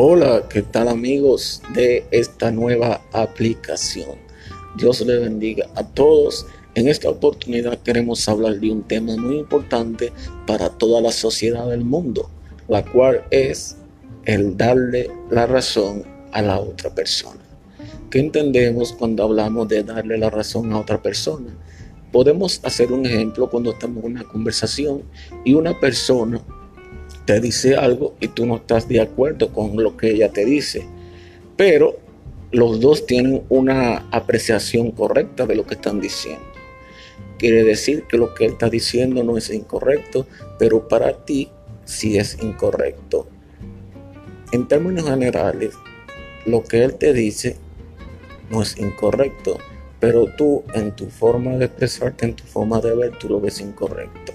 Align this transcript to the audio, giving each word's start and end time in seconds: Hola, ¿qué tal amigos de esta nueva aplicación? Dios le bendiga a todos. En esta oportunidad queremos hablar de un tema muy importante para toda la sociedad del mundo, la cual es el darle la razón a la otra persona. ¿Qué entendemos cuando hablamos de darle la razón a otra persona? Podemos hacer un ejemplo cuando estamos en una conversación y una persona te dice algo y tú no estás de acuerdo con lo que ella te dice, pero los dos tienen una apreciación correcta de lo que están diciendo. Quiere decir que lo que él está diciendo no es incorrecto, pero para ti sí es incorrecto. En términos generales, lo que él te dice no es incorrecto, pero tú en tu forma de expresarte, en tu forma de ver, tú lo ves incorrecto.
Hola, 0.00 0.44
¿qué 0.48 0.62
tal 0.62 0.86
amigos 0.86 1.60
de 1.74 2.06
esta 2.12 2.52
nueva 2.52 3.00
aplicación? 3.12 4.16
Dios 4.76 5.00
le 5.00 5.18
bendiga 5.18 5.66
a 5.74 5.84
todos. 5.84 6.46
En 6.76 6.86
esta 6.86 7.10
oportunidad 7.10 7.82
queremos 7.82 8.28
hablar 8.28 8.60
de 8.60 8.70
un 8.70 8.84
tema 8.84 9.16
muy 9.16 9.38
importante 9.38 10.12
para 10.46 10.68
toda 10.68 11.00
la 11.00 11.10
sociedad 11.10 11.68
del 11.68 11.84
mundo, 11.84 12.30
la 12.68 12.84
cual 12.84 13.24
es 13.32 13.76
el 14.24 14.56
darle 14.56 15.10
la 15.32 15.46
razón 15.46 16.04
a 16.30 16.42
la 16.42 16.60
otra 16.60 16.94
persona. 16.94 17.40
¿Qué 18.08 18.20
entendemos 18.20 18.92
cuando 18.92 19.24
hablamos 19.24 19.66
de 19.66 19.82
darle 19.82 20.16
la 20.16 20.30
razón 20.30 20.72
a 20.72 20.78
otra 20.78 21.02
persona? 21.02 21.58
Podemos 22.12 22.60
hacer 22.62 22.92
un 22.92 23.04
ejemplo 23.04 23.50
cuando 23.50 23.72
estamos 23.72 24.04
en 24.04 24.12
una 24.12 24.22
conversación 24.22 25.02
y 25.44 25.54
una 25.54 25.80
persona 25.80 26.40
te 27.28 27.40
dice 27.40 27.76
algo 27.76 28.14
y 28.20 28.28
tú 28.28 28.46
no 28.46 28.56
estás 28.56 28.88
de 28.88 29.02
acuerdo 29.02 29.52
con 29.52 29.76
lo 29.76 29.98
que 29.98 30.12
ella 30.12 30.30
te 30.30 30.46
dice, 30.46 30.86
pero 31.58 31.98
los 32.52 32.80
dos 32.80 33.04
tienen 33.04 33.42
una 33.50 34.08
apreciación 34.10 34.92
correcta 34.92 35.44
de 35.44 35.54
lo 35.54 35.66
que 35.66 35.74
están 35.74 36.00
diciendo. 36.00 36.46
Quiere 37.38 37.64
decir 37.64 38.04
que 38.04 38.16
lo 38.16 38.32
que 38.32 38.46
él 38.46 38.52
está 38.52 38.70
diciendo 38.70 39.22
no 39.22 39.36
es 39.36 39.50
incorrecto, 39.50 40.26
pero 40.58 40.88
para 40.88 41.22
ti 41.26 41.50
sí 41.84 42.16
es 42.16 42.38
incorrecto. 42.40 43.28
En 44.50 44.66
términos 44.66 45.04
generales, 45.04 45.74
lo 46.46 46.64
que 46.64 46.82
él 46.82 46.94
te 46.94 47.12
dice 47.12 47.56
no 48.48 48.62
es 48.62 48.78
incorrecto, 48.78 49.58
pero 50.00 50.24
tú 50.38 50.64
en 50.72 50.96
tu 50.96 51.10
forma 51.10 51.58
de 51.58 51.66
expresarte, 51.66 52.24
en 52.24 52.36
tu 52.36 52.44
forma 52.44 52.80
de 52.80 52.96
ver, 52.96 53.18
tú 53.18 53.28
lo 53.28 53.38
ves 53.38 53.60
incorrecto. 53.60 54.27